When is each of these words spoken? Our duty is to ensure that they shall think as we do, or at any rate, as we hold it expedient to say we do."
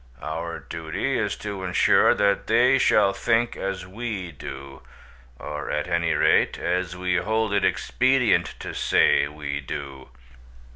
Our 0.23 0.57
duty 0.57 1.15
is 1.19 1.35
to 1.45 1.63
ensure 1.63 2.15
that 2.15 2.47
they 2.47 2.79
shall 2.79 3.13
think 3.13 3.55
as 3.55 3.85
we 3.85 4.31
do, 4.31 4.81
or 5.37 5.69
at 5.69 5.87
any 5.87 6.13
rate, 6.15 6.57
as 6.57 6.97
we 6.97 7.17
hold 7.17 7.53
it 7.53 7.63
expedient 7.63 8.55
to 8.61 8.73
say 8.73 9.27
we 9.27 9.59
do." 9.61 10.09